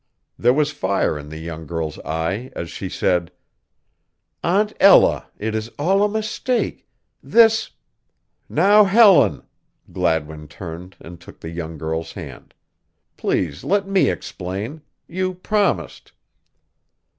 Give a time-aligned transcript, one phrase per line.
[0.35, 3.31] There was fire in the young girl's eye as she said:
[4.43, 6.87] "Aunt Ella, it is all a mistake,
[7.21, 7.69] this"
[8.49, 9.43] "Now, Helen,"
[9.91, 12.55] Gladwin turned and took the young girl's hand,
[13.15, 14.81] "please let me explain.
[15.07, 16.11] You promised."